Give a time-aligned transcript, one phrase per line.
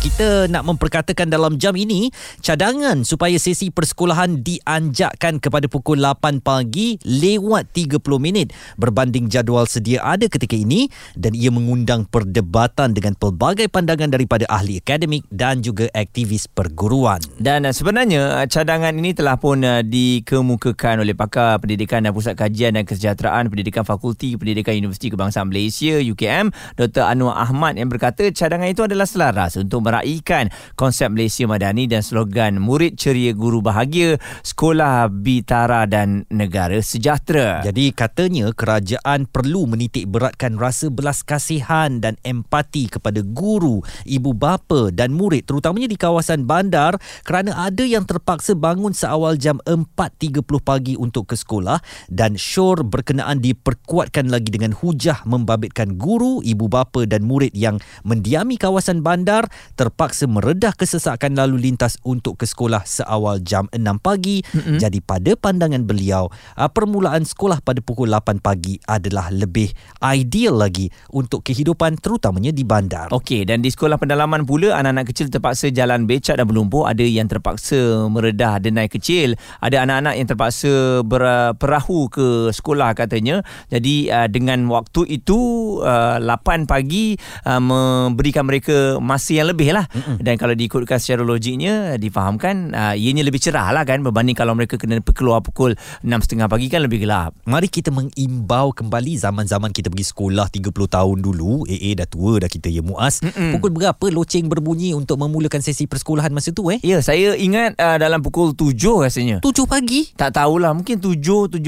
[0.00, 2.08] kita nak memperkatakan dalam jam ini
[2.40, 10.00] cadangan supaya sesi persekolahan dianjakkan kepada pukul 8 pagi lewat 30 minit berbanding jadual sedia
[10.00, 10.88] ada ketika ini
[11.20, 17.20] dan ia mengundang perdebatan dengan pelbagai pandangan daripada ahli akademik dan juga aktivis perguruan.
[17.36, 22.40] Dan uh, sebenarnya uh, cadangan ini telah pun uh, dikemukakan oleh pakar pendidikan dan pusat
[22.40, 26.48] kajian dan kesejahteraan pendidikan fakulti pendidikan Universiti Kebangsaan Malaysia UKM
[26.80, 27.04] Dr.
[27.04, 32.62] Anwar Ahmad yang berkata cadangan itu adalah selaras untuk meraihkan konsep Malaysia Madani dan slogan
[32.62, 37.66] murid ceria guru bahagia sekolah bitara dan negara sejahtera.
[37.66, 44.94] Jadi katanya kerajaan perlu menitik beratkan rasa belas kasihan dan empati kepada guru, ibu bapa
[44.94, 46.94] dan murid terutamanya di kawasan bandar
[47.26, 53.42] kerana ada yang terpaksa bangun seawal jam 4.30 pagi untuk ke sekolah dan syur berkenaan
[53.42, 59.48] diperkuatkan lagi dengan hujah membabitkan guru, ibu bapa dan murid yang mendiami kawasan bandar
[59.80, 64.44] terpaksa meredah kesesakan lalu lintas untuk ke sekolah seawal jam 6 pagi.
[64.44, 64.76] Mm-hmm.
[64.76, 66.28] Jadi pada pandangan beliau,
[66.60, 69.72] uh, permulaan sekolah pada pukul 8 pagi adalah lebih
[70.04, 73.08] ideal lagi untuk kehidupan terutamanya di bandar.
[73.08, 77.24] Okey, dan di sekolah pendalaman pula anak-anak kecil terpaksa jalan becak dan berlumpur, ada yang
[77.24, 83.40] terpaksa meredah denai kecil, ada anak-anak yang terpaksa berperahu ke sekolah katanya.
[83.72, 85.38] Jadi uh, dengan waktu itu
[85.80, 87.16] uh, 8 pagi
[87.48, 90.20] uh, memberikan mereka masa yang lebih lah Mm-mm.
[90.20, 94.76] dan kalau diikutkan secara logiknya difahamkan uh, ianya lebih cerah lah kan berbanding kalau mereka
[94.76, 97.32] kena keluar pukul 6.30 pagi kan lebih gelap.
[97.48, 101.64] Mari kita mengimbau kembali zaman-zaman kita pergi sekolah 30 tahun dulu.
[101.70, 103.22] AA dah tua dah kita ya Muaz.
[103.22, 103.56] Mm-mm.
[103.56, 106.82] pukul berapa loceng berbunyi untuk memulakan sesi persekolahan masa tu eh?
[106.82, 108.76] Ya saya ingat uh, dalam pukul 7
[109.06, 109.38] rasanya.
[109.40, 110.10] 7 pagi?
[110.16, 111.60] Tak tahulah mungkin 7 7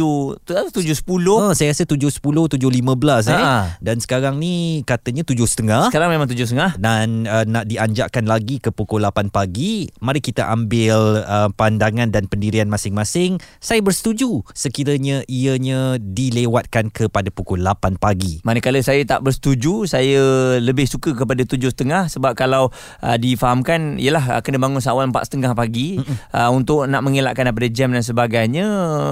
[0.42, 3.40] 7.10 oh, saya rasa 7.10 7.15 eh.
[3.78, 8.72] Dan sekarang ni katanya 7.30 sekarang memang 7.30 dan uh, nak dianjurkan dianjakkan lagi ke
[8.72, 9.84] pukul 8 pagi.
[10.00, 13.36] Mari kita ambil uh, pandangan dan pendirian masing-masing.
[13.60, 18.40] Saya bersetuju sekiranya ianya dilewatkan kepada pukul 8 pagi.
[18.48, 22.72] Manakala saya tak bersetuju, saya lebih suka kepada 7.30 sebab kalau
[23.04, 26.00] uh, difahamkan ialah uh, kena bangun seawal 4.30 pagi
[26.32, 28.66] uh, untuk nak mengelakkan daripada jam dan sebagainya.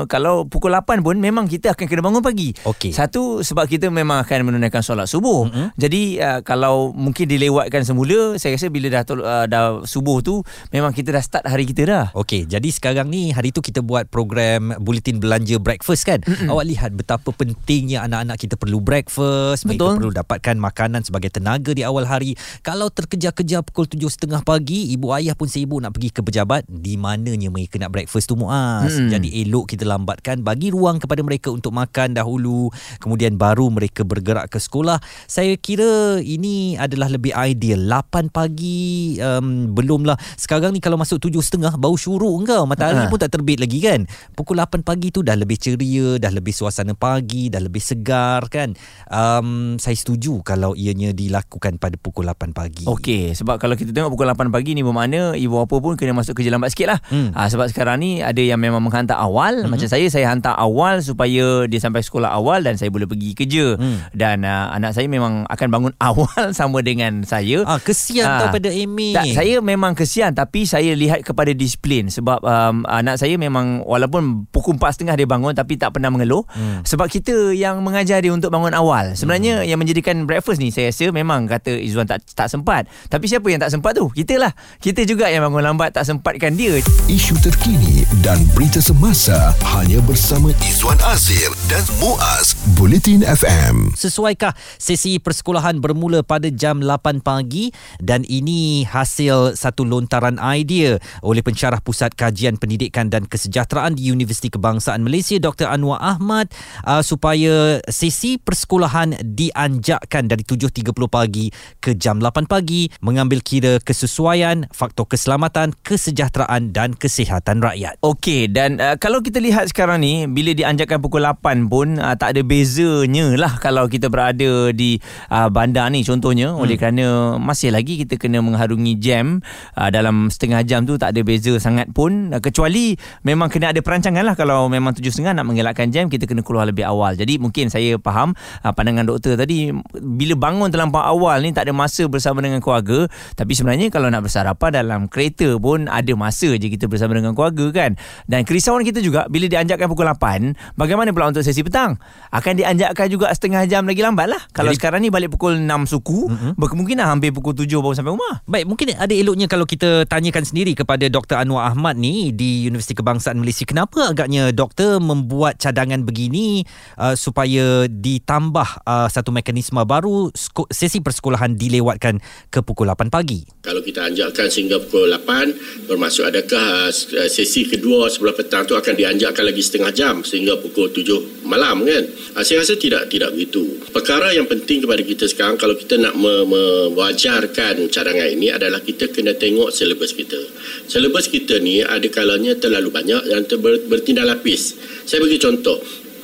[0.09, 2.57] Kalau pukul 8 pun memang kita akan kena bangun pagi.
[2.65, 2.97] Okay.
[2.97, 5.53] Satu sebab kita memang akan menunaikan solat subuh.
[5.53, 5.69] Mm-hmm.
[5.77, 10.95] Jadi uh, kalau mungkin dilewatkan semula, saya rasa bila dah uh, dah subuh tu memang
[10.95, 12.07] kita dah start hari kita dah.
[12.15, 16.23] Okey, jadi sekarang ni hari tu kita buat program bulletin belanja breakfast kan.
[16.23, 16.49] Mm-mm.
[16.49, 19.99] Awak lihat betapa pentingnya anak-anak kita perlu breakfast, Betul.
[19.99, 22.39] mereka perlu dapatkan makanan sebagai tenaga di awal hari.
[22.63, 27.51] Kalau terkejar-kejar pukul 7.30 pagi, ibu ayah pun sibuk nak pergi ke pejabat, di mananya
[27.51, 28.95] mereka nak breakfast tu Muaz.
[28.95, 29.11] Mm.
[29.11, 32.71] Jadi elok kita lambatkan bagi ruang kepada mereka untuk makan dahulu,
[33.03, 35.01] kemudian baru mereka bergerak ke sekolah.
[35.27, 40.21] Saya kira ini adalah lebih ideal 8 pagi pagi um, belum lah.
[40.37, 43.09] Sekarang ni kalau masuk tujuh setengah bau syuruk kau matahari ha.
[43.09, 44.05] pun tak terbit lagi kan?
[44.37, 48.77] Pukul 8 pagi tu dah lebih ceria dah lebih suasana pagi dah lebih segar kan?
[49.09, 52.85] Um, saya setuju kalau ianya dilakukan pada pukul 8 pagi.
[52.85, 56.37] Okey, sebab kalau kita tengok pukul 8 pagi ni bermakna ibu apa pun kena masuk
[56.37, 57.01] kerja lambat sikit lah.
[57.09, 57.33] Hmm.
[57.33, 59.65] ha, sebab sekarang ni ada yang memang menghantar awal.
[59.65, 59.73] Hmm.
[59.73, 63.81] macam saya saya hantar awal supaya dia sampai sekolah awal dan saya boleh pergi kerja.
[63.81, 64.05] Hmm.
[64.13, 67.65] dan uh, anak saya memang akan bangun awal sama dengan saya.
[67.65, 69.11] Ah, kesian ha, kepada Amy.
[69.13, 74.49] Tak, saya memang kesian tapi saya lihat kepada disiplin sebab um, anak saya memang walaupun
[74.49, 76.87] pukul 4.30 dia bangun tapi tak pernah mengeluh hmm.
[76.89, 79.13] sebab kita yang mengajar dia untuk bangun awal.
[79.19, 79.69] Sebenarnya hmm.
[79.69, 82.87] yang menjadikan breakfast ni saya rasa memang kata Izwan tak tak sempat.
[83.11, 84.09] Tapi siapa yang tak sempat tu?
[84.11, 84.53] Kita lah.
[84.81, 86.79] Kita juga yang bangun lambat tak sempatkan dia.
[87.11, 93.93] Isu terkini dan berita semasa hanya bersama Izwan Azir dan Muaz Bulletin FM.
[93.95, 101.43] Sesuaikah sesi persekolahan bermula pada jam 8 pagi dan ini hasil satu lontaran idea oleh
[101.43, 105.67] pensyarah Pusat Kajian Pendidikan dan Kesejahteraan di Universiti Kebangsaan Malaysia Dr.
[105.67, 106.55] Anwar Ahmad
[106.87, 111.51] uh, supaya sesi persekolahan dianjakkan dari 7.30 pagi
[111.83, 117.99] ke jam 8 pagi mengambil kira kesesuaian, faktor keselamatan, kesejahteraan dan kesihatan rakyat.
[118.07, 122.39] Okey dan uh, kalau kita lihat sekarang ni bila dianjakkan pukul 8 pun uh, tak
[122.39, 125.01] ada bezanya lah kalau kita berada di
[125.33, 126.61] uh, bandar ni contohnya hmm.
[126.61, 129.41] oleh kerana masih lagi kita kena mengharungi jam
[129.81, 132.37] uh, dalam setengah jam tu tak ada beza sangat pun.
[132.37, 132.93] Uh, kecuali
[133.25, 134.37] memang kena ada perancangan lah.
[134.37, 137.17] Kalau memang tujuh setengah nak mengelakkan jam kita kena keluar lebih awal.
[137.17, 141.73] Jadi mungkin saya faham uh, pandangan doktor tadi bila bangun terlampau awal ni tak ada
[141.73, 143.09] masa bersama dengan keluarga.
[143.33, 147.73] Tapi sebenarnya kalau nak bersarapan dalam kereta pun ada masa je kita bersama dengan keluarga
[147.73, 147.97] kan?
[148.29, 151.97] Dan kerisauan kita juga bila dianjakkan pukul 8 bagaimana pula untuk sesi petang?
[152.35, 154.43] Akan dianjakkan juga setengah jam lagi lambat lah.
[154.51, 156.53] Kalau jadi, sekarang ni balik pukul 6 suku uh-huh.
[156.59, 158.43] berkemungkinan hampir pukul 7 baru sampai rumah.
[158.45, 161.39] Baik mungkin ada eloknya kalau kita tanyakan sendiri kepada Dr.
[161.39, 166.67] Anwar Ahmad ni di Universiti Kebangsaan Malaysia kenapa agaknya doktor membuat cadangan begini
[166.99, 170.29] uh, supaya ditambah uh, satu mekanisme baru
[170.69, 172.19] sesi persekolahan dilewatkan
[172.51, 173.47] ke pukul 8 pagi?
[173.63, 178.95] Kalau kita anjakkan sehingga pukul 8 bermaksud adakah uh, sesi kedua sebelah petang tu akan
[178.97, 182.05] dianjakkan lagi setengah jam sehingga pukul 7 malam kan?
[182.35, 183.63] Uh, saya rasa tidak tidak begitu.
[183.95, 189.37] Perkara yang penting kepada kita sekarang kalau kita nak mewajarkan cadangan ini adalah kita kena
[189.37, 190.41] tengok silibus kita
[190.89, 194.75] silibus kita ni ada kalanya terlalu banyak dan ter- bertindak lapis
[195.05, 195.79] saya bagi contoh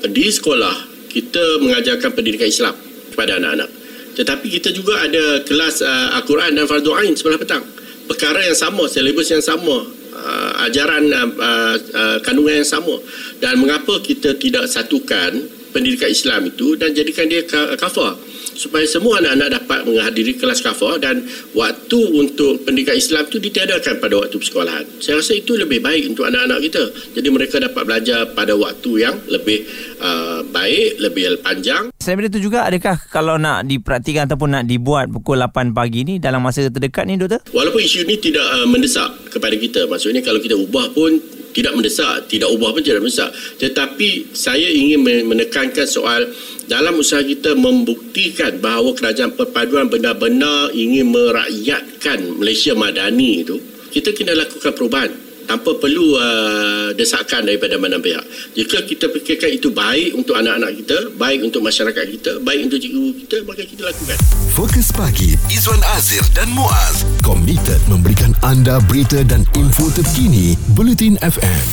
[0.09, 0.75] di sekolah
[1.13, 2.75] kita mengajarkan pendidikan Islam
[3.13, 3.87] kepada anak-anak
[4.17, 7.61] tetapi kita juga ada kelas uh, Al-Quran dan Fardu Ain sebelah petang.
[8.09, 9.85] Perkara yang sama, silibus yang sama,
[10.17, 11.29] uh, ajaran uh,
[11.77, 12.97] uh, kandungan yang sama.
[13.45, 15.37] Dan mengapa kita tidak satukan
[15.77, 17.45] pendidikan Islam itu dan jadikan dia
[17.77, 18.17] kafar?
[18.57, 21.23] Supaya semua anak-anak dapat menghadiri kelas kafah dan
[21.53, 24.85] waktu untuk pendidikan Islam itu ditiadakan pada waktu persekolahan.
[24.99, 26.85] Saya rasa itu lebih baik untuk anak-anak kita.
[27.15, 29.69] Jadi mereka dapat belajar pada waktu yang lebih
[30.01, 31.93] uh, baik, lebih panjang.
[32.01, 36.41] Saya itu juga adakah kalau nak diperhatikan ataupun nak dibuat pukul 8 pagi ni dalam
[36.41, 37.45] masa terdekat ni doktor?
[37.53, 39.85] Walaupun isu ini tidak uh, mendesak kepada kita.
[39.85, 43.33] Maksudnya kalau kita ubah pun tidak mendesak, tidak ubah pun tidak mendesak.
[43.57, 46.29] Tetapi saya ingin menekankan soal
[46.69, 53.57] dalam usaha kita membuktikan bahawa kerajaan perpaduan benar-benar ingin merakyatkan Malaysia Madani itu,
[53.89, 58.23] kita kena lakukan perubahan tanpa perlu uh, desakan daripada mana pihak.
[58.59, 63.07] Jika kita fikirkan itu baik untuk anak-anak kita, baik untuk masyarakat kita, baik untuk cikgu
[63.25, 64.19] kita, maka kita lakukan.
[64.53, 71.65] Fokus pagi Izwan Azir dan Muaz komited memberikan anda berita dan info terkini Bulletin FM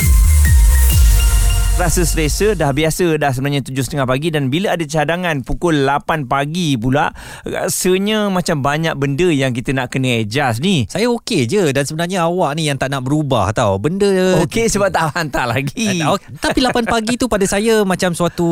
[1.74, 6.78] rasa selesa dah biasa dah sebenarnya 7.30 pagi dan bila ada cadangan pukul 8 pagi
[6.78, 7.10] pula
[7.42, 10.86] rasanya macam banyak benda yang kita nak kena adjust ni.
[10.86, 13.82] Saya okey je dan sebenarnya awak ni yang tak nak berubah tau.
[13.82, 16.06] Benda okey sebab tak hantar lagi.
[16.06, 18.46] Uh, tapi 8 pagi tu pada saya macam suatu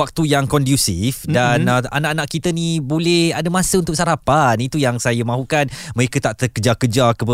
[0.00, 1.92] waktu yang kondusif dan mm-hmm.
[1.92, 4.56] uh, anak-anak kita ni boleh ada masa untuk sarapan.
[4.64, 5.68] Itu yang saya mahukan.
[5.92, 7.24] Mereka tak terkejar-kejar ke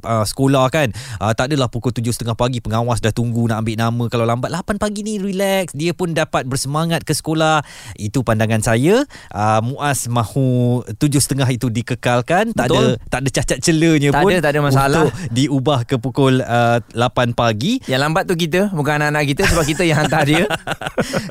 [0.00, 0.88] uh, sekolah kan.
[1.20, 4.78] Uh, tak adalah pukul 7.30 pagi pengawas dah tunggu nak ambil nama kalau lambat 8
[4.78, 5.74] pagi ni relax.
[5.74, 7.66] Dia pun dapat bersemangat ke sekolah.
[7.98, 9.02] Itu pandangan saya.
[9.34, 12.54] Uh, muas mahu 7.30 itu dikekalkan.
[12.54, 14.88] Tak ada tak ada cacat celanya tak pun ada tak ada masalah.
[14.88, 17.82] untuk diubah ke pukul uh, 8 pagi.
[17.90, 20.44] Yang lambat tu kita bukan anak-anak kita sebab kita yang hantar dia.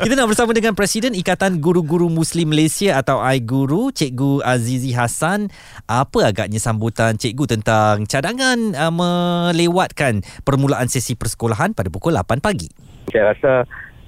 [0.01, 5.47] Kita nak bersama dengan Presiden Ikatan Guru-Guru Muslim Malaysia atau iGuru Cikgu Azizi Hassan.
[5.85, 12.90] Apa agaknya sambutan cikgu tentang cadangan uh, melewatkan permulaan sesi persekolahan pada pukul 8 pagi
[13.09, 13.51] saya rasa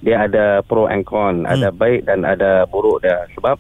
[0.04, 1.54] dia ada pro and con, hmm.
[1.54, 3.24] ada baik dan ada buruk dia.
[3.34, 3.56] Sebab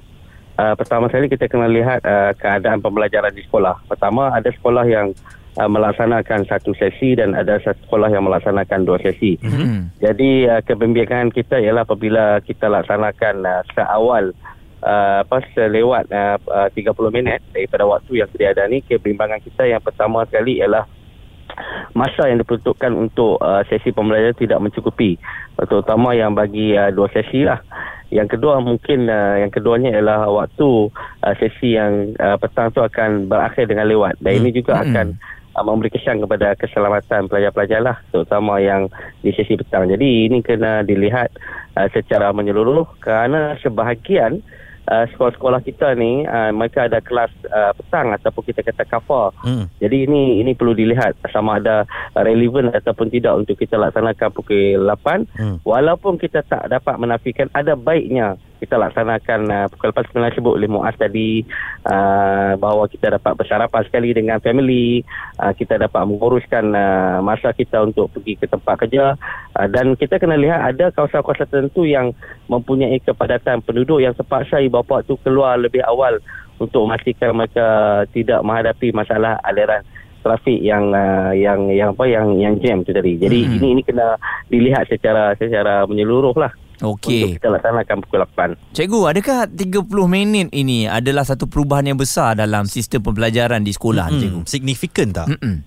[0.59, 3.80] uh, pertama sekali kita kena lihat uh, keadaan pembelajaran di sekolah.
[3.88, 5.15] Pertama ada sekolah yang
[5.56, 9.39] uh, melaksanakan satu sesi dan ada satu sekolah yang melaksanakan dua sesi.
[9.39, 9.89] Hmm.
[10.03, 14.35] Jadi uh, kebimbangan kita ialah apabila kita laksanakan uh, seawal
[14.83, 19.80] uh, apa selewat uh, uh, 30 minit daripada waktu yang sedia ni kebimbangan kita yang
[19.80, 20.85] pertama sekali ialah
[21.94, 25.18] masa yang diperuntukkan untuk uh, sesi pembelajaran tidak mencukupi.
[25.57, 27.62] Terutama yang bagi uh, dua sesi lah.
[28.14, 33.30] Yang kedua mungkin uh, yang keduanya ialah waktu uh, sesi yang uh, petang tu akan
[33.30, 34.18] berakhir dengan lewat.
[34.21, 34.40] Dan hmm.
[34.42, 34.83] ini juga hmm.
[34.90, 35.07] akan
[35.54, 37.97] uh, memberi kesan kepada keselamatan pelajar-pelajar lah.
[38.09, 38.90] Terutama yang
[39.21, 39.85] di sesi petang.
[39.85, 41.30] Jadi ini kena dilihat
[41.78, 48.11] uh, secara menyeluruh kerana sebahagian uh, sekolah-sekolah kita ni uh, mereka ada kelas uh, petang
[48.11, 49.31] ataupun kita kata kafar.
[49.40, 49.71] Hmm.
[49.80, 51.87] Jadi ini ini perlu dilihat sama ada
[52.19, 55.57] relevan ataupun tidak untuk kita laksanakan pukul 8 hmm.
[55.63, 60.72] walaupun kita tak dapat menafikan ada baiknya kita laksanakan uh, pukul lepas sebenarnya sebut oleh
[60.72, 61.44] Muaz tadi
[61.84, 65.04] uh, bahawa kita dapat bersarapan sekali dengan family
[65.44, 69.20] uh, kita dapat menguruskan uh, masa kita untuk pergi ke tempat kerja
[69.60, 72.16] uh, dan kita kena lihat ada kawasan-kawasan tertentu yang
[72.48, 76.16] mempunyai kepadatan penduduk yang terpaksa ibu bapa tu keluar lebih awal
[76.64, 79.84] untuk memastikan mereka tidak menghadapi masalah aliran
[80.24, 83.20] trafik yang uh, yang yang apa yang yang jam tu tadi.
[83.20, 83.54] Jadi hmm.
[83.60, 84.16] ini ini kena
[84.48, 86.56] dilihat secara secara menyeluruh lah.
[86.83, 87.23] Okey.
[87.23, 88.75] Untuk kita laksanakan pukul 8.
[88.75, 94.11] Cikgu, adakah 30 minit ini adalah satu perubahan yang besar dalam sistem pembelajaran di sekolah,
[94.11, 94.42] Hmm, cikgu?
[94.44, 95.31] signifikan tak?
[95.31, 95.63] Mm-mm.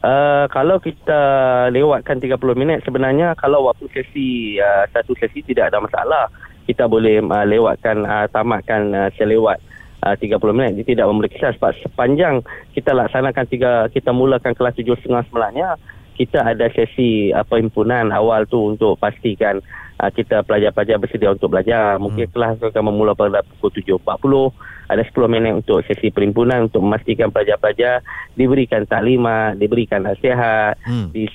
[0.00, 1.20] Uh, kalau kita
[1.68, 6.24] lewatkan 30 minit sebenarnya kalau waktu sesi uh, satu sesi tidak ada masalah
[6.64, 9.60] kita boleh uh, lewatkan uh, tamatkan uh, selewat
[10.00, 12.40] uh, 30 minit dia tidak memberi kisah sebab sepanjang
[12.72, 15.76] kita laksanakan tiga kita mulakan kelas 7.30 sebenarnya
[16.16, 19.60] kita ada sesi uh, perhimpunan awal tu untuk pastikan
[20.00, 22.32] uh, kita pelajar-pelajar bersedia untuk belajar mungkin hmm.
[22.32, 24.00] kelas akan memula pada pukul 7.40
[24.90, 28.02] ada 10 minit untuk sesi perhimpunan untuk memastikan pelajar-pelajar
[28.34, 31.12] diberikan taklimat, diberikan nasihat, Hmm.
[31.14, 31.28] di,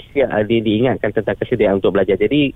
[0.50, 2.20] di, diingatkan tentang kesediaan untuk belajar.
[2.20, 2.52] Jadi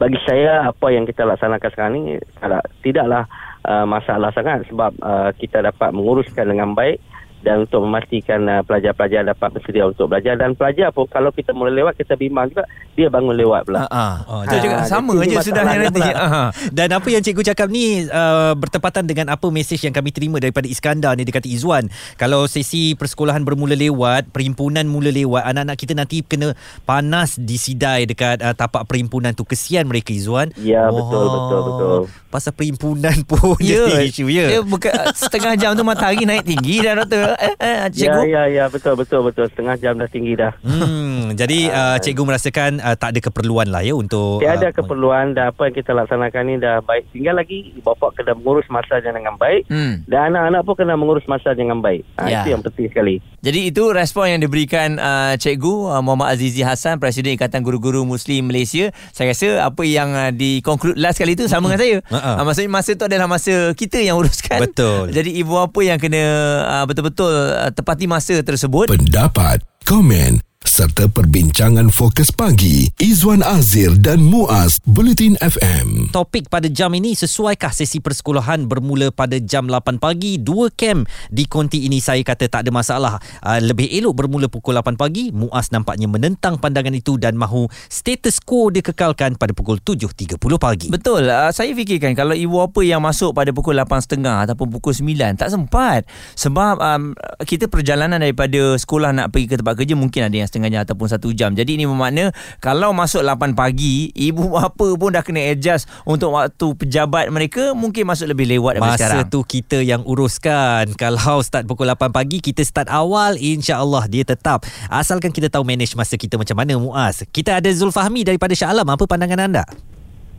[0.00, 3.24] bagi saya apa yang kita laksanakan sekarang ni tidak, tidaklah
[3.68, 7.02] uh, masalah sangat sebab uh, kita dapat menguruskan dengan baik
[7.38, 11.70] dan untuk memastikan uh, pelajar-pelajar dapat bersedia untuk belajar dan pelajar pun kalau kita mula
[11.70, 12.66] lewat kita bimbang juga
[12.98, 13.86] dia bangun lewat pula.
[13.86, 14.16] Ha ah.
[14.26, 16.02] Oh, Betul jadi- juga sama jadi je sudah nanti.
[16.18, 16.50] Ah.
[16.74, 20.66] Dan apa yang cikgu cakap ni uh, bertepatan dengan apa mesej yang kami terima daripada
[20.66, 21.86] Iskandar ni dia kata Izwan
[22.18, 28.42] kalau sesi persekolahan bermula lewat perhimpunan mula lewat anak-anak kita nanti kena panas disidai dekat
[28.42, 31.98] uh, tapak perhimpunan tu kesian mereka Izwan Ya, betul, betul, betul.
[32.28, 36.82] pasal perhimpunan pun Ya, jadi isu ya Dia bukan setengah jam tu matahari naik tinggi
[36.82, 37.27] dah doktor.
[37.36, 38.22] Eh, eh, cikgu.
[38.24, 39.44] Ya, ya, ya, betul, betul, betul.
[39.50, 40.52] Setengah jam dah tinggi dah.
[40.62, 45.34] Hmm, jadi uh, cikgu merasakan uh, tak ada keperluan lah ya untuk Tiada uh, keperluan
[45.34, 47.10] dan apa yang kita laksanakan ni dah baik.
[47.10, 50.06] Tinggal lagi bapa kena mengurus masanya dengan baik Hmm.
[50.06, 52.06] dan anak-anak pun kena mengurus masa dengan baik.
[52.16, 52.44] Ha, Ya.
[52.44, 53.14] Itu yang penting sekali.
[53.42, 58.48] Jadi itu respon yang diberikan uh, Cikgu uh, Muhammad Azizi Hassan Presiden Ikatan Guru-Guru Muslim
[58.48, 58.92] Malaysia.
[59.10, 61.96] Saya rasa apa yang uh, di-conclude last kali itu sama dengan saya.
[62.14, 62.30] Ha-ha.
[62.40, 64.62] Uh, maksudnya masa tu adalah masa kita yang uruskan.
[64.62, 65.10] Betul.
[65.10, 66.22] Jadi ibu apa yang kena
[66.66, 68.92] uh, betul-betul uh, tepati masa tersebut.
[68.92, 70.47] Pendapat, komen
[70.78, 76.14] serta perbincangan fokus pagi Izwan Azir dan Muaz Bulletin FM.
[76.14, 80.38] Topik pada jam ini sesuaikah sesi persekolahan bermula pada jam 8 pagi?
[80.38, 81.02] Dua kem
[81.34, 83.18] di konti ini saya kata tak ada masalah.
[83.42, 85.34] Uh, lebih elok bermula pukul 8 pagi.
[85.34, 90.94] Muaz nampaknya menentang pandangan itu dan mahu status quo dikekalkan pada pukul 7.30 pagi.
[90.94, 91.26] Betul.
[91.26, 95.50] Uh, saya fikirkan kalau ibu apa yang masuk pada pukul 8.30 ataupun pukul 9 tak
[95.50, 96.06] sempat.
[96.38, 100.67] Sebab um, kita perjalanan daripada sekolah nak pergi ke tempat kerja mungkin ada yang setengah
[100.70, 101.52] jam ataupun satu jam.
[101.56, 106.66] Jadi ini bermakna kalau masuk 8 pagi, ibu bapa pun dah kena adjust untuk waktu
[106.76, 109.32] pejabat mereka mungkin masuk lebih lewat daripada Masa sekarang.
[109.32, 110.92] tu kita yang uruskan.
[111.02, 114.64] Kalau start pukul 8 pagi, kita start awal, insya-Allah dia tetap.
[114.92, 117.24] Asalkan kita tahu manage masa kita macam mana Muaz.
[117.28, 118.88] Kita ada Zulfahmi daripada Shah Alam.
[118.88, 119.64] Apa pandangan anda?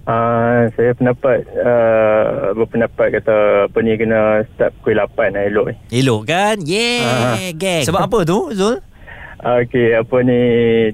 [0.09, 5.75] Uh, saya pendapat uh, berpendapat kata apa ni kena start pukul 8 lah elok ni.
[6.01, 6.55] Elok kan?
[6.65, 7.85] Yeah, geng.
[7.85, 8.81] Sebab apa tu Zul?
[9.39, 10.41] Okey, apa ni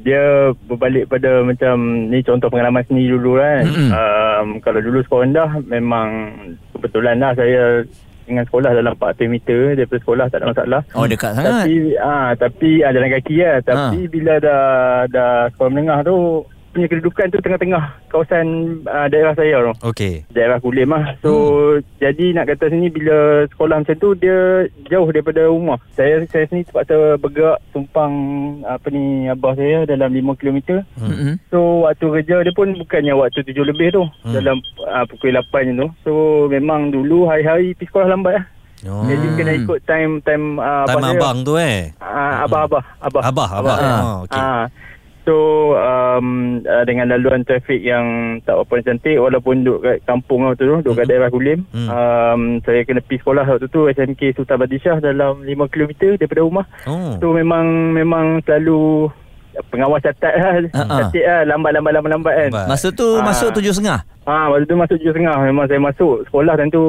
[0.05, 3.63] dia berbalik pada macam ni contoh pengalaman sendiri dulu kan.
[3.89, 6.09] Um, kalau dulu sekolah rendah memang
[6.77, 7.81] kebetulan lah saya
[8.25, 10.81] dengan sekolah dalam 400 meter daripada sekolah tak ada masalah.
[10.93, 11.65] Oh dekat sangat.
[11.65, 13.57] Tapi ah tapi ah, jalan kaki lah.
[13.65, 14.65] Tapi bila dah
[15.09, 16.45] dah sekolah menengah tu
[16.75, 18.46] punya kedudukan tu tengah-tengah kawasan
[18.91, 19.74] ah, daerah saya tu.
[19.96, 20.27] Okey.
[20.36, 21.15] daerah Kulim lah.
[21.24, 22.03] So hmm.
[22.03, 25.79] jadi nak kata sini bila sekolah macam tu dia jauh daripada rumah.
[25.96, 28.12] Saya saya sini terpaksa bergerak tumpang
[28.67, 30.84] apa ni abah saya dalam 5 km.
[31.00, 31.39] Hmm.
[31.48, 34.03] So waktu kerja dia pun bukannya waktu 7 lebih tu.
[34.03, 34.27] Hmm.
[34.27, 34.34] Hmm.
[34.36, 35.88] Dalam uh, pukul 8 je tu.
[36.03, 36.12] So
[36.51, 38.46] memang dulu hari-hari pergi sekolah lambat lah.
[38.86, 39.08] Oh.
[39.08, 41.17] Jadi kena ikut time time uh, Time abah saya.
[41.17, 41.96] abang tu eh.
[41.98, 42.84] Uh, abah-abah.
[43.01, 43.22] Abah.
[43.24, 43.77] Abah, abah.
[43.79, 44.01] Ah.
[44.03, 44.41] Oh, okey.
[44.41, 44.63] Ah.
[45.25, 45.36] So
[45.74, 46.27] um,
[46.62, 48.05] uh, dengan laluan trafik yang
[48.41, 51.12] tak apa cantik walaupun duduk kat kampung waktu tu, duduk kat Mhm.
[51.12, 51.60] daerah Kulim.
[51.67, 51.88] Hmm.
[51.88, 56.65] Um, saya kena pergi sekolah waktu tu SMK Sultan Badishah dalam 5 km daripada rumah.
[56.86, 57.17] Oh.
[57.17, 59.10] So memang memang selalu
[59.65, 60.53] pengawas catat lah.
[60.70, 60.98] Ah, ah.
[61.01, 62.50] Cantik lah lambat-lambat lambat-lambat kan.
[62.67, 63.25] Masa tu Ah.
[63.25, 64.05] masuk tujuh setengah.
[64.25, 66.82] Ha, waktu tu masuk 7.30 memang saya masuk sekolah tentu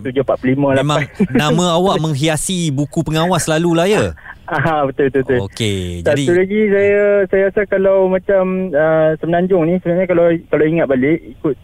[0.00, 4.04] 7.45 Memang nama awak menghiasi buku pengawas selalu lah ya.
[4.52, 5.38] Ah, betul betul betul.
[5.46, 6.02] Okey.
[6.02, 10.86] Satu Jadi lagi saya saya rasa kalau macam uh, Semenanjung ni sebenarnya kalau kalau ingat
[10.86, 11.54] balik ikut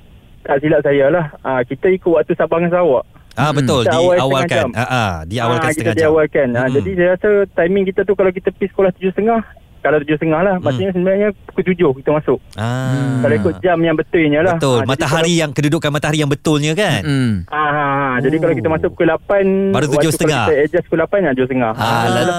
[0.41, 3.05] tak silap saya lah uh, kita ikut waktu Sabah dengan Sarawak.
[3.35, 4.49] ah betul Kita awal diawalkan.
[4.49, 4.69] jam.
[4.73, 6.03] Ah ah diawalkan Ah, setengah kita jam.
[6.07, 6.49] diawalkan.
[6.53, 6.75] Ah, Hmm.
[6.75, 10.65] Jadi saya rasa timing kita tu kalau kita pergi sekolah 7.30 kalau 7.30 lah Hmm.
[10.67, 12.39] maksudnya sebenarnya pukul 7 kita masuk.
[12.53, 13.23] Ah.
[13.23, 14.57] Kalau ikut jam yang betulnya lah.
[14.57, 14.79] Betul.
[14.79, 17.01] Jadi matahari yang kedudukan matahari yang betulnya kan.
[17.01, 17.35] Hmm.
[17.45, 18.15] Kalau, ah, ah, ah.
[18.19, 18.41] Jadi Oh.
[18.43, 20.27] kalau kita masuk pukul 8 Baru 7.30.
[20.27, 21.73] Kalau kita adjust pukul 8 ya 7.30.
[21.73, 22.39] Ah, lalu-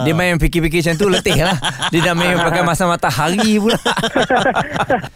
[0.00, 1.56] Dia main fikir-fikir macam tu letih lah.
[1.92, 3.76] Dia dah main pakai masa matahari pula.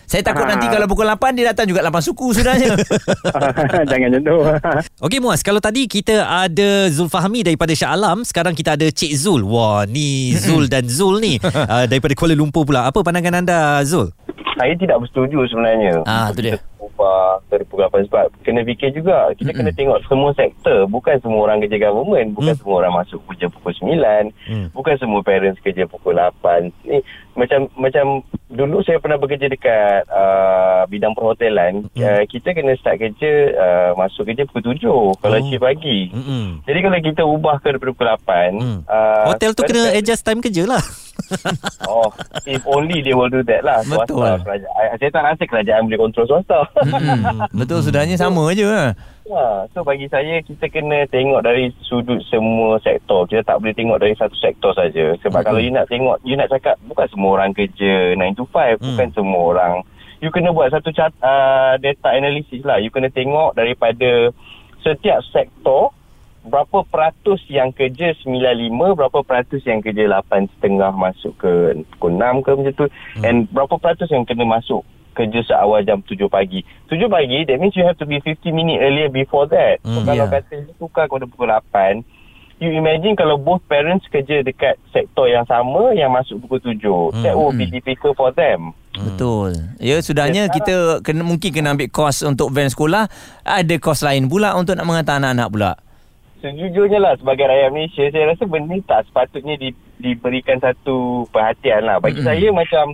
[0.04, 2.76] Saya takut nanti kalau pukul 8 dia datang juga 8 suku sudahnya.
[3.90, 4.36] Jangan macam tu.
[5.00, 9.42] Okey Muaz, kalau tadi kita ada Zulfahmi daripada Shah Alam, sekarang kita ada Cik Zul.
[9.42, 11.34] Wah, ni Zul dan Zul ni
[11.66, 12.86] uh, daripada Kuala Lumpur pula.
[12.88, 14.12] Apa pandangan anda Zul?
[14.54, 16.06] Saya tidak bersetuju sebenarnya.
[16.06, 16.62] Ah, tu dia.
[16.78, 17.24] Ubah
[17.74, 19.58] pukul 8 sebab kena fikir juga kita mm-hmm.
[19.58, 22.60] kena tengok semua sektor bukan semua orang kerja government bukan mm.
[22.62, 24.66] semua orang masuk kerja pukul 9 mm.
[24.70, 27.02] bukan semua parents kerja pukul 8 ni
[27.34, 31.98] macam macam dulu saya pernah bekerja dekat uh, bidang perhotelan mm.
[31.98, 35.44] uh, kita kena start kerja uh, masuk kerja pukul 7 kalau oh.
[35.50, 36.46] shift pagi mm-hmm.
[36.62, 38.78] jadi kalau kita ubah ke pukul 8 mm.
[38.86, 40.82] uh, hotel tu kena adjust time kerja lah
[41.90, 42.08] oh,
[42.46, 43.80] if only they will do that lah.
[43.84, 44.22] Betul.
[44.22, 46.60] Swasta, saya tak rasa kerajaan boleh kontrol swasta.
[46.84, 48.66] Hmm, betul, sudahnya sama je.
[48.66, 53.24] Ha, so bagi saya kita kena tengok dari sudut semua sektor.
[53.24, 55.16] Kita tak boleh tengok dari satu sektor saja.
[55.24, 55.48] Sebab hmm.
[55.48, 58.84] kalau you nak tengok, you nak cakap bukan semua orang kerja 9 to 5, hmm.
[58.84, 59.74] bukan semua orang.
[60.22, 62.80] You kena buat satu cat, uh, data analysis lah.
[62.80, 64.32] You kena tengok daripada
[64.84, 65.96] setiap sektor
[66.44, 71.52] berapa peratus yang kerja 95, berapa peratus yang kerja 8 setengah masuk ke
[71.96, 72.86] pukul 6 ke macam tu.
[73.18, 73.24] Hmm.
[73.24, 74.84] And berapa peratus yang kena masuk
[75.16, 76.60] kerja seawal jam 7 pagi.
[76.92, 79.80] 7 pagi, that means you have to be 50 minit earlier before that.
[79.80, 80.34] Hmm, so, kalau yeah.
[80.36, 82.04] kata tukar kepada pukul 8,
[82.60, 86.76] you imagine kalau both parents kerja dekat sektor yang sama yang masuk pukul 7.
[86.76, 87.24] Hmm.
[87.24, 88.76] That will be difficult for them.
[88.92, 89.10] Hmm.
[89.10, 89.56] Betul.
[89.80, 93.08] Ya, sudahnya ya, kita kena, mungkin kena ambil kos untuk van sekolah.
[93.48, 95.72] Ada kos lain pula untuk nak menghantar anak-anak pula
[96.44, 101.88] sejujurnya lah sebagai rakyat Malaysia saya rasa benda ni tak sepatutnya di, diberikan satu perhatian
[101.88, 102.28] lah bagi mm-hmm.
[102.28, 102.84] saya macam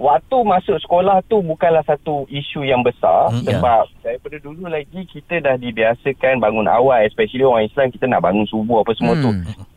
[0.00, 3.52] waktu masuk sekolah tu bukanlah satu isu yang besar mm-hmm.
[3.52, 8.48] sebab daripada dulu lagi kita dah dibiasakan bangun awal especially orang Islam kita nak bangun
[8.48, 9.22] subuh apa semua mm.
[9.22, 9.30] tu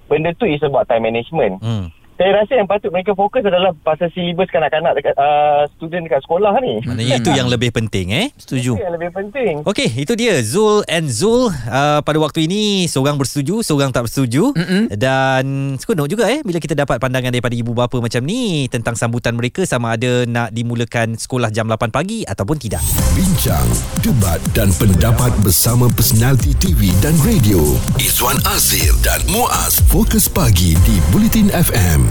[0.07, 4.13] benda tu is about time management mm saya rasa yang patut mereka fokus adalah pasal
[4.13, 6.77] silibus kanak-kanak dekat uh, student dekat sekolah ni.
[6.85, 8.29] Maknanya itu yang lebih penting eh.
[8.37, 8.77] Setuju.
[8.77, 9.53] Itu yang lebih penting.
[9.65, 14.53] Okey, itu dia Zul and Zul uh, pada waktu ini seorang bersetuju, seorang tak bersetuju
[14.53, 14.93] Mm-mm.
[14.93, 19.33] dan seronok juga eh bila kita dapat pandangan daripada ibu bapa macam ni tentang sambutan
[19.33, 22.85] mereka sama ada nak dimulakan sekolah jam 8 pagi ataupun tidak.
[23.17, 23.65] Bincang,
[24.05, 27.65] debat dan pendapat bersama personaliti TV dan radio.
[27.97, 32.10] Izwan Azir dan Muaz Fokus Pagi di Bulletin FM.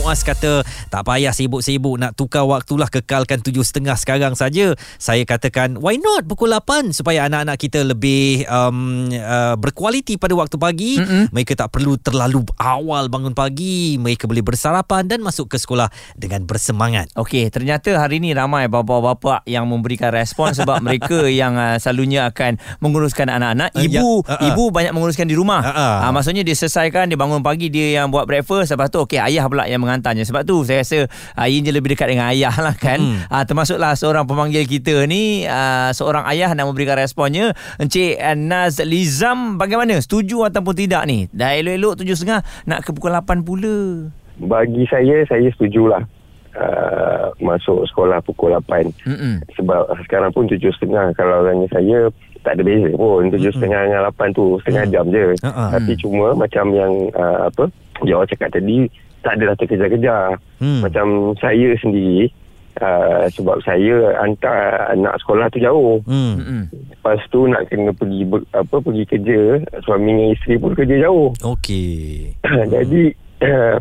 [0.00, 4.72] Muaz kata tak payah sibuk-sibuk nak tukar waktulah kekalkan tujuh setengah sekarang saja.
[4.96, 10.56] Saya katakan why not pukul 8 supaya anak-anak kita lebih um, uh, berkualiti pada waktu
[10.56, 10.96] pagi.
[10.96, 11.36] Mm-hmm.
[11.36, 14.00] Mereka tak perlu terlalu awal bangun pagi.
[14.00, 17.12] Mereka boleh bersarapan dan masuk ke sekolah dengan bersemangat.
[17.20, 22.56] Okey, ternyata hari ini ramai bapa-bapa yang memberikan respon sebab mereka yang uh, selalunya akan
[22.80, 23.76] menguruskan anak-anak.
[23.76, 24.48] Uh, ibu ya, uh, uh.
[24.48, 25.60] ibu banyak menguruskan di rumah.
[25.60, 25.96] Uh, uh.
[26.08, 28.72] Uh, maksudnya dia selesaikan, dia bangun pagi, dia yang buat breakfast.
[28.72, 31.98] Lepas tu okey ayah pula yang yang menghantarnya sebab tu saya rasa uh, je lebih
[31.98, 33.02] dekat dengan ayah lah kan.
[33.02, 33.26] Hmm.
[33.26, 37.50] uh, termasuklah seorang pemanggil kita ni uh, seorang ayah nak memberikan responnya.
[37.82, 39.98] Encik Naz Lizam bagaimana?
[39.98, 41.26] Setuju ataupun tidak ni?
[41.34, 44.06] Dah elok-elok tujuh setengah nak ke pukul 8 pula?
[44.38, 46.06] Bagi saya saya setujulah
[46.50, 49.38] Uh, masuk sekolah pukul 8 Mm-mm.
[49.54, 51.14] sebab sekarang pun tujuh setengah.
[51.14, 52.10] Kalau orangnya saya
[52.42, 53.30] tak ada beza pun.
[53.30, 54.90] Tujuh setengah dengan lapan tu setengah mm.
[54.90, 55.26] jam je.
[55.46, 55.70] Uh-uh.
[55.78, 57.70] tapi cuma macam yang uh, apa
[58.02, 58.88] dia orang cakap tadi
[59.20, 60.40] tak adalah terkejar-kejar.
[60.60, 60.80] Hmm.
[60.84, 62.32] Macam saya sendiri,
[62.80, 66.00] uh, sebab saya hantar anak sekolah tu jauh.
[66.08, 66.40] Hmm.
[66.40, 66.64] hmm.
[66.96, 69.40] Lepas tu nak kena pergi ber, apa pergi kerja,
[69.84, 71.28] suami dengan isteri pun kerja jauh.
[71.44, 72.36] Okey.
[72.74, 73.02] Jadi...
[73.40, 73.76] Uh,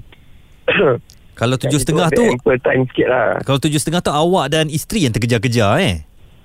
[1.40, 2.24] kalau tujuh setengah tu...
[2.64, 3.30] time sikit lah.
[3.44, 5.96] Kalau tujuh setengah tu awak dan isteri yang terkejar-kejar eh?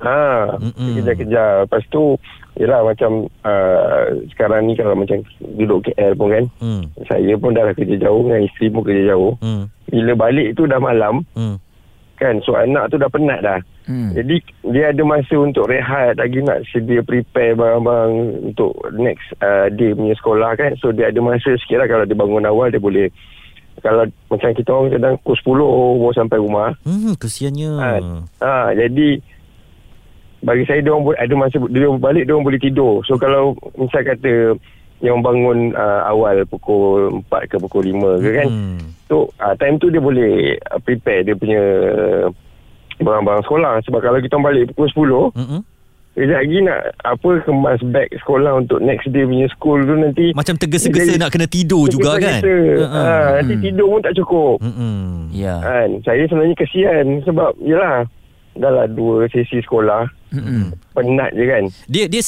[0.05, 0.61] Ha,
[1.01, 1.65] kejar-kejar.
[1.65, 2.21] Lepas tu,
[2.55, 6.83] yelah macam uh, sekarang ni kalau macam duduk KL pun kan, mm.
[7.11, 9.33] saya pun dah kerja jauh dengan isteri pun kerja jauh.
[9.43, 9.65] Mm.
[9.91, 11.57] Bila balik tu dah malam, mm.
[12.19, 13.61] kan, so anak tu dah penat dah.
[13.91, 14.11] Mm.
[14.17, 14.37] Jadi,
[14.71, 18.15] dia ada masa untuk rehat lagi nak sedia prepare barang-barang
[18.55, 20.73] untuk next uh, day punya sekolah kan.
[20.79, 23.11] So, dia ada masa sikit lah kalau dia bangun awal, dia boleh
[23.83, 26.71] kalau macam kita orang kadang pukul 10 baru sampai rumah.
[26.87, 27.71] Hmm, kesiannya.
[27.75, 27.91] Ha,
[28.41, 29.19] ha, jadi
[30.45, 33.01] bagi saya dia orang ada masa dia balik dia orang boleh tidur.
[33.09, 34.61] So kalau misal kata
[35.01, 38.49] yang bangun uh, awal pukul 4 ke pukul 5 ke kan.
[38.49, 38.79] Hmm.
[39.09, 41.63] So uh, time tu dia boleh uh, prepare dia punya
[43.01, 45.63] barang-barang sekolah sebab kalau kita balik pukul 10 hmm.
[46.15, 50.55] Kejap lagi nak apa kemas beg sekolah untuk next day punya school tu nanti macam
[50.55, 52.39] tergesa-gesa nak kena tidur juga kan.
[52.39, 52.87] Uh-huh.
[52.87, 53.65] Ha, nanti hmm.
[53.67, 54.63] tidur pun tak cukup.
[54.63, 55.27] Hmm.
[55.35, 55.43] Ya.
[55.43, 55.59] Yeah.
[55.59, 55.89] Kan?
[56.07, 58.07] Saya sebenarnya kesian sebab yalah
[58.55, 60.07] dah lah dua sesi sekolah.
[60.35, 60.65] Mm-hmm.
[60.95, 61.65] Penat je kan.
[61.91, 62.23] Dia dia